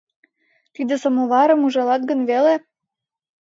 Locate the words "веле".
2.29-2.55